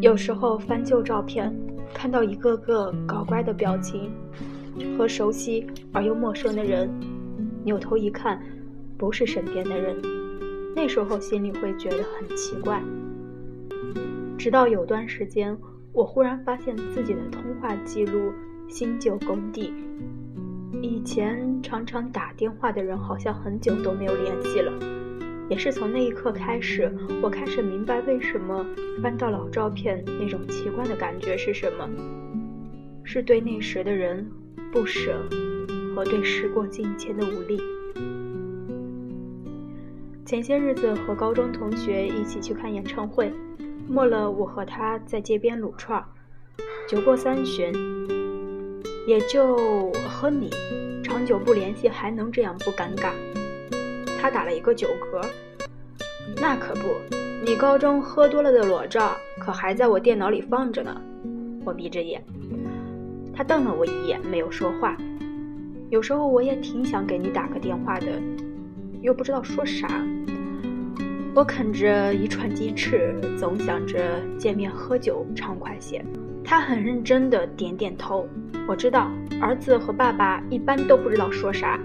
[0.00, 1.52] 有时候翻旧照片，
[1.92, 4.10] 看到一个个搞怪的表情，
[4.96, 6.88] 和熟悉而又陌生的人，
[7.64, 8.40] 扭头一看，
[8.96, 10.00] 不是身边的人，
[10.76, 12.80] 那时候心里会觉得很奇怪。
[14.38, 15.58] 直到有段时间，
[15.92, 18.32] 我忽然发现自己的通话记录
[18.68, 19.74] 新旧工地，
[20.80, 24.72] 以前常常打电话的人好像很久都没有联系了。
[25.48, 26.92] 也是从那一刻开始，
[27.22, 28.64] 我开始明白为什么
[29.02, 31.88] 翻到老照片那种奇怪的感觉是什么，
[33.02, 34.30] 是对那时的人
[34.70, 35.26] 不舍
[35.94, 37.58] 和对时过境迁的无力。
[40.26, 43.32] 前些日子和高中同学一起去看演唱会，
[43.88, 46.04] 末了我和他在街边撸串，
[46.86, 47.72] 酒过三巡，
[49.06, 50.50] 也就和你
[51.02, 53.12] 长久不联系还能这样不尴尬。
[54.20, 55.24] 他打了一个酒嗝，
[56.40, 56.82] 那可不，
[57.44, 61.00] 你高中喝多了的裸照可还在我电脑里放着呢。
[61.64, 62.22] 我闭着眼，
[63.32, 64.96] 他瞪了我一眼，没有说话。
[65.90, 68.06] 有时候我也挺想给你打个电话的，
[69.00, 69.88] 又不知道说啥。
[71.34, 76.04] 我啃着一串鸡翅，总想着见面喝酒畅快些。
[76.44, 78.26] 他很认真的点点头。
[78.66, 81.78] 我知道，儿子和爸爸一般都不知道说啥。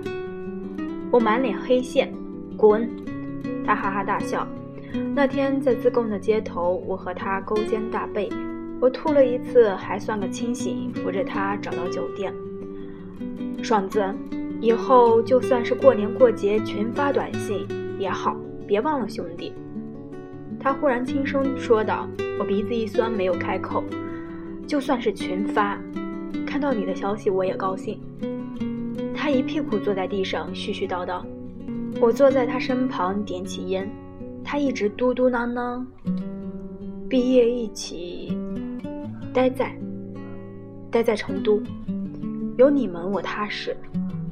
[1.11, 2.11] 我满脸黑线。
[2.57, 2.89] 滚！
[3.65, 4.47] 他哈哈大笑。
[5.15, 8.29] 那天在自贡的街头，我和他勾肩搭背，
[8.79, 12.33] 我吐了一次，还算个清醒，扶着他找到酒店。
[13.61, 14.03] 爽子，
[14.61, 18.35] 以后就算是过年过节群发短信也好，
[18.67, 19.53] 别忘了兄弟。
[20.59, 22.07] 他忽然轻声说道。
[22.39, 23.83] 我鼻子一酸，没有开口。
[24.65, 25.79] 就算是群发，
[26.47, 27.99] 看到你的消息我也高兴。
[29.15, 31.23] 他一屁股坐在地上，絮絮叨叨。
[32.01, 33.89] 我坐在他身旁，点起烟，
[34.43, 35.85] 他一直嘟嘟囔囔。
[37.07, 38.37] 毕业一起，
[39.33, 39.75] 待在，
[40.89, 41.61] 待在成都，
[42.57, 43.75] 有你们我踏实。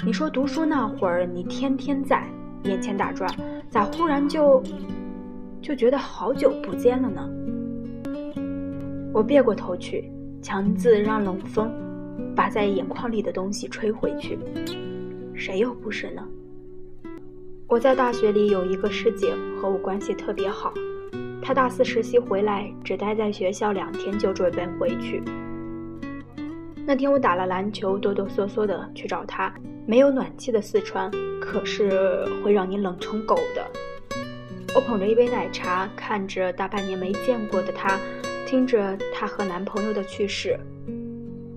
[0.03, 2.27] 你说读书那会儿你天天在，
[2.63, 3.29] 眼前打转，
[3.69, 4.61] 咋忽然就，
[5.61, 7.29] 就觉得好久不见了呢？
[9.13, 10.11] 我别过头去，
[10.41, 11.71] 强自让冷风，
[12.35, 14.39] 把在眼眶里的东西吹回去。
[15.35, 16.27] 谁又不是呢？
[17.71, 20.73] 我在大学里有一个师姐和我关系特别好，
[21.41, 25.23] 她大四实习回来只待在学校两天就准备回去。
[26.85, 29.53] 那天我打了篮球，哆哆嗦嗦的去找她。
[29.87, 33.65] 没有暖气的四川可是会让你冷成狗的。
[34.75, 37.97] 我捧着一杯奶茶，看着大半年没见过的她，
[38.45, 40.59] 听着她和男朋友的趣事，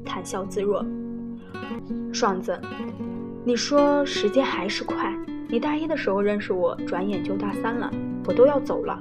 [0.05, 0.87] 谈笑自若。
[2.13, 2.57] 爽子，
[3.43, 5.13] 你说时间还是快。
[5.49, 7.91] 你大一的时候认识我，转眼就大三了，
[8.27, 9.01] 我都要走了。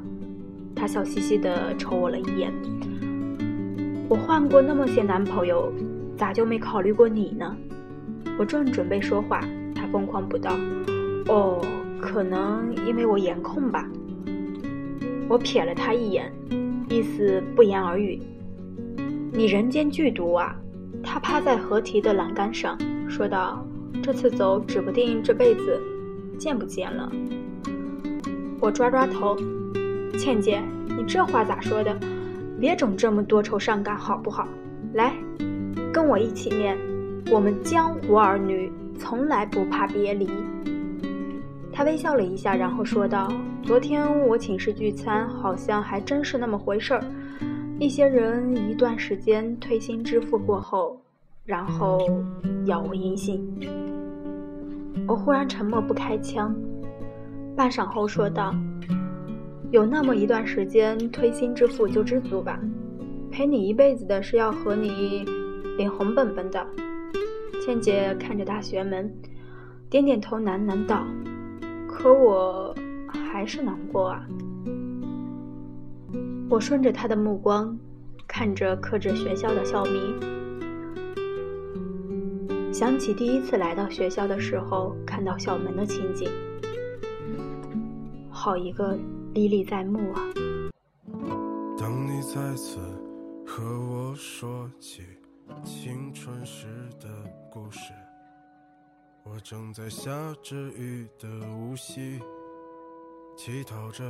[0.75, 2.51] 他笑嘻嘻地瞅我了一眼。
[4.09, 5.71] 我换过那么些男朋友，
[6.17, 7.55] 咋就没考虑过你呢？
[8.37, 9.39] 我正准备说话，
[9.73, 10.51] 他疯狂补道
[11.29, 11.61] ：“哦，
[12.01, 13.89] 可能因为我颜控吧。”
[15.29, 16.31] 我瞥了他一眼，
[16.89, 18.19] 意思不言而喻。
[19.31, 20.55] 你人间剧毒啊！
[21.01, 22.77] 他趴在河堤的栏杆上
[23.09, 23.65] 说道
[24.03, 25.81] ：“这次走，指不定这辈子。”
[26.43, 27.09] 见不见了？
[28.59, 29.33] 我抓抓头，
[30.17, 31.97] 倩姐，你这话咋说的？
[32.59, 34.45] 别整这么多愁善感好不好？
[34.93, 35.13] 来，
[35.93, 36.77] 跟我一起念：
[37.31, 40.29] 我们江湖儿女从来不怕别离。
[41.71, 43.31] 他微笑了一下，然后说道
[43.63, 47.01] ：“昨天我寝室聚餐，好像还真是那么回事儿。
[47.79, 50.99] 一些人一段时间推心置腹过后，
[51.45, 52.05] 然后
[52.65, 53.41] 杳无音信。”
[55.07, 56.55] 我忽然沉默不开腔，
[57.55, 58.55] 半晌后说道
[59.71, 62.59] ：“有那么一段时间，推心置腹就知足吧。
[63.31, 65.25] 陪你一辈子的是要和你
[65.77, 66.65] 领红本本的。”
[67.65, 69.13] 倩姐看着大学门，
[69.89, 71.05] 点点头，喃喃道
[71.87, 72.75] ：“可我
[73.07, 74.25] 还是难过啊。”
[76.49, 77.77] 我顺着她的目光，
[78.27, 80.01] 看着刻着学校的校名。
[82.73, 86.27] 想起第一次来到学校的时候，看到校门的情景，
[88.31, 88.97] 好一个
[89.35, 90.19] 历历在目啊！
[91.77, 92.79] 当你再次
[93.45, 95.03] 和我说起
[95.63, 96.65] 青春时
[96.99, 97.07] 的
[97.51, 97.93] 故事，
[99.23, 100.11] 我正在下
[100.41, 102.19] 着雨的无锡，
[103.37, 104.03] 乞讨着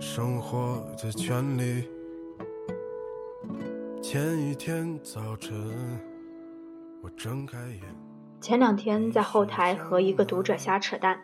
[0.00, 1.86] 生活的权利。
[4.00, 6.10] 前一天早晨。
[7.02, 7.80] 我睁开眼。
[8.40, 11.20] 前两天在后台和一个读者瞎扯淡，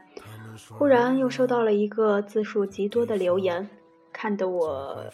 [0.70, 3.69] 忽然又收到了一个字数极多的留言，
[4.12, 5.04] 看得我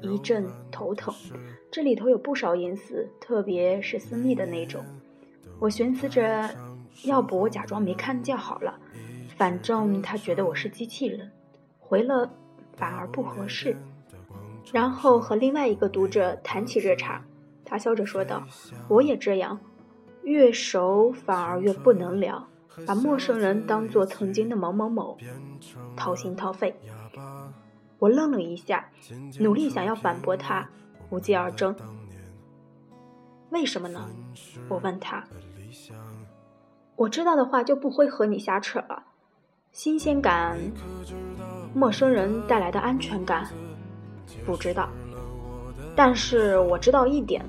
[0.00, 1.12] 一阵头疼。
[1.72, 4.84] 这里头有不少隐私，特别是私密的那种。
[5.58, 6.48] 我寻思着，
[7.04, 8.78] 要不我假装没看见好了，
[9.36, 11.32] 反正他觉得我是机器人，
[11.80, 12.30] 回了
[12.76, 13.76] 反而不合适。
[14.72, 17.24] 然后和另外一个读者谈起这茬，
[17.68, 18.42] 他笑着说道
[18.88, 19.60] ：“我也这样，
[20.22, 22.48] 越熟反而越不能聊，
[22.86, 25.18] 把陌生人当做曾经的某某某，
[25.96, 26.74] 掏心掏肺。”
[27.98, 28.88] 我愣了一下，
[29.40, 30.68] 努力想要反驳他，
[31.10, 31.74] 无疾而终。
[33.50, 34.08] 为什么呢？
[34.68, 35.24] 我问他。
[36.96, 39.02] 我知道的话就不会和你瞎扯了。
[39.72, 40.58] 新鲜感，
[41.74, 43.48] 陌生人带来的安全感。
[44.46, 44.88] 不知道，
[45.96, 47.44] 但是我知道一点，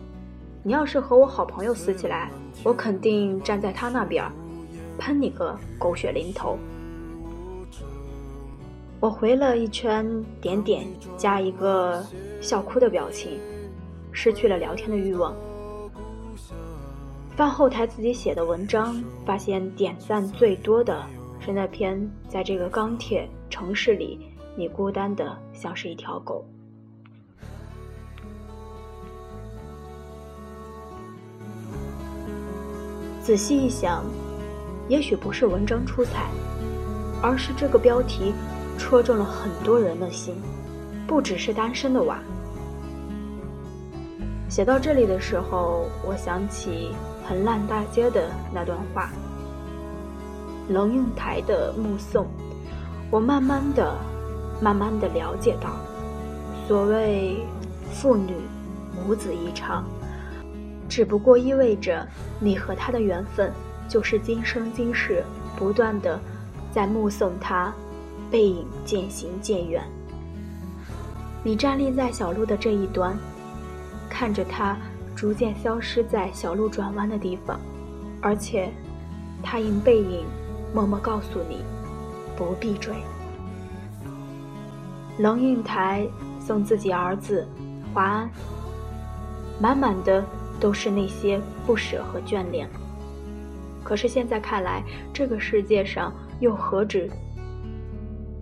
[0.61, 2.29] 你要是和我好朋友撕起来，
[2.63, 4.29] 我肯定站在他那边，
[4.97, 6.57] 喷你个狗血淋头。
[8.99, 10.05] 我回了一圈
[10.41, 10.85] 点点
[11.15, 12.05] 加一个
[12.41, 13.39] 笑哭的表情，
[14.11, 15.33] 失去了聊天的欲望。
[17.37, 21.05] 翻后台自己写的文章，发现点赞最多的
[21.39, 21.97] 是那篇
[22.27, 24.19] 在这个钢铁城市里，
[24.57, 26.43] 你孤单的像是一条狗。
[33.29, 34.03] 仔细一想，
[34.87, 36.31] 也许不是文章出彩，
[37.21, 38.33] 而是这个标题
[38.75, 40.33] 戳中了很多人的心，
[41.05, 42.17] 不只是单身的娃。
[44.49, 46.89] 写到这里的时候，我想起
[47.23, 49.11] 横烂大街的那段话，
[50.67, 52.25] 龙应台的目送，
[53.11, 53.95] 我慢慢的、
[54.59, 55.69] 慢慢的了解到，
[56.67, 57.45] 所谓
[57.93, 58.33] 父女
[59.05, 59.85] 母子一场。
[60.89, 62.05] 只不过意味着
[62.39, 63.53] 你和他的缘分，
[63.87, 65.23] 就是今生今世
[65.55, 66.19] 不断的
[66.71, 67.71] 在目送他
[68.31, 69.83] 背影渐行渐远。
[71.43, 73.17] 你站立在小路的这一端，
[74.09, 74.75] 看着他
[75.15, 77.59] 逐渐消失在小路转弯的地方，
[78.19, 78.69] 而且
[79.43, 80.25] 他因背影
[80.73, 81.63] 默默告诉你
[82.35, 82.93] 不必追。
[85.19, 86.07] 龙应台
[86.39, 87.47] 送自己儿子
[87.93, 88.29] 华安，
[89.59, 90.25] 满满的。
[90.59, 92.69] 都是那些不舍和眷恋。
[93.83, 94.83] 可是现在看来，
[95.13, 97.09] 这个世界上又何止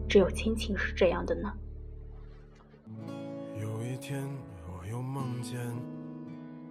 [0.10, 1.54] 只有亲情是这样的呢？
[3.62, 4.28] 有一天，
[4.68, 5.60] 我又梦见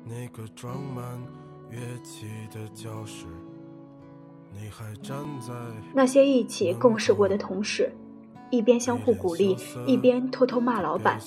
[0.04, 1.04] 那个装满
[1.70, 3.26] 乐器的教室，
[4.52, 5.52] 你还站在
[5.94, 7.92] 那些一起共事过的同事，
[8.50, 9.56] 一边相互鼓励，
[9.86, 11.20] 一边偷偷骂老板。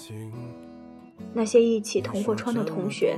[1.34, 3.16] 那些一起同过窗的同学，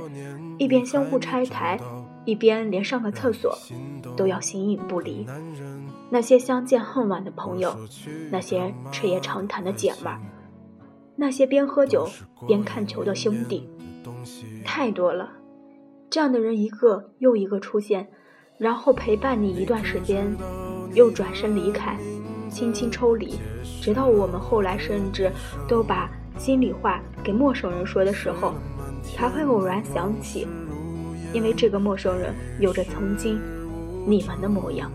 [0.58, 1.80] 一边相互拆台，
[2.24, 3.56] 一边连上个厕所
[4.16, 5.26] 都要形影不离；
[6.10, 7.74] 那些相见恨晚的朋友，
[8.30, 10.20] 那些彻夜长谈的姐们儿，
[11.16, 12.08] 那些边喝酒
[12.46, 13.68] 边看球的兄弟，
[14.64, 15.30] 太多了。
[16.10, 18.06] 这样的人一个又一个出现，
[18.58, 20.30] 然后陪伴你一段时间，
[20.92, 21.96] 又转身离开，
[22.50, 23.38] 轻轻抽离，
[23.80, 25.32] 直到我们后来甚至
[25.66, 26.10] 都把。
[26.42, 28.52] 心里话给陌生人说的时候，
[29.04, 30.44] 才会偶然想起，
[31.32, 33.40] 因为这个陌生人有着曾经
[34.04, 34.90] 你们的模样。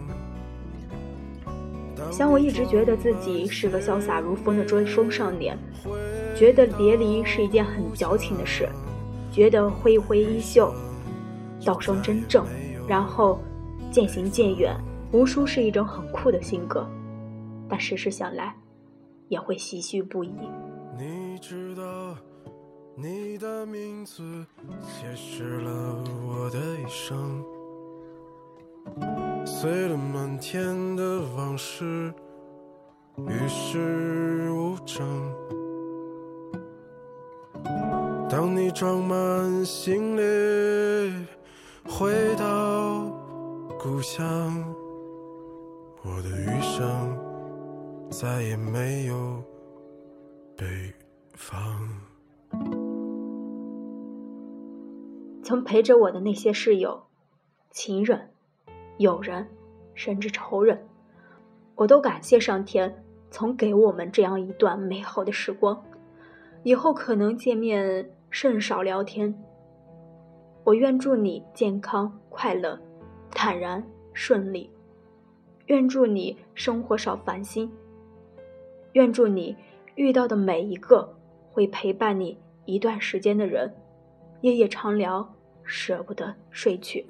[2.11, 5.57] 想我一直觉得自己是个潇洒如风的追风少年，
[6.35, 8.67] 觉得别离是一件很矫情的事，
[9.31, 10.73] 觉得挥一挥衣袖，
[11.63, 12.45] 道声真正，
[12.89, 13.41] 然后
[13.89, 14.75] 渐行渐远，
[15.13, 16.85] 无书是一种很酷的性格。
[17.69, 18.53] 但事实想来，
[19.29, 20.33] 也会唏嘘不已。
[21.37, 22.17] 你知道，
[22.95, 24.23] 你的名字
[24.81, 27.45] 解释了我的一生，
[29.45, 32.11] 碎了满天的往事，
[33.27, 35.31] 与世无争。
[38.27, 41.27] 当你装满行李
[41.87, 43.11] 回到
[43.79, 44.65] 故乡，
[46.01, 49.43] 我的余生再也没有。
[50.55, 50.65] 北
[51.37, 51.87] 方，
[55.43, 57.03] 曾陪着我的那些室友、
[57.69, 58.31] 情人、
[58.97, 59.47] 友人，
[59.93, 60.87] 甚至仇人，
[61.75, 65.79] 我都感谢上天，曾给我们这样一段美好的时光。
[66.63, 69.33] 以后可能见面甚少聊天。
[70.63, 72.77] 我愿祝你健康、快乐、
[73.29, 74.69] 坦然、顺利。
[75.67, 77.71] 愿祝你生活少烦心。
[78.93, 79.55] 愿祝你。
[79.95, 81.16] 遇到的每一个
[81.57, 83.73] 会陪伴你一段时间的人，
[84.41, 85.27] 夜夜长聊，
[85.63, 87.03] 舍不得睡去。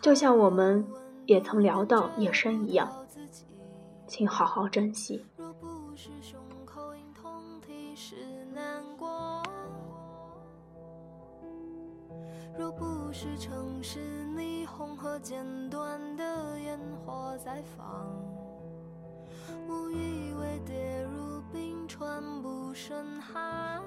[0.00, 0.82] 就像我们
[1.26, 2.90] 也曾聊到夜深一样，
[4.06, 5.22] 请好好珍惜。
[7.68, 8.16] 你是
[8.54, 9.42] 难过。
[12.58, 14.00] 若不是城市
[14.34, 18.08] 霓虹和剪断的烟火在放，
[19.68, 21.01] 我以为蝶
[22.02, 23.80] 入冰川不胜寒。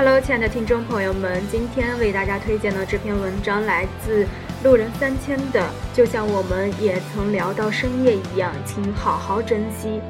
[0.00, 4.26] 哈喽，亲爱的听众朋友们，今天为大家推荐的这篇文章来自
[4.64, 10.00] 路人三千的，就像我们也曾聊到深夜一样，请好好珍惜。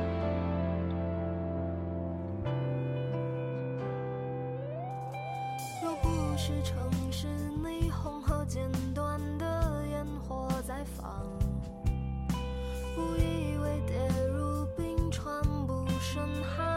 [13.87, 13.97] 跌
[14.29, 16.70] 入冰川不深海。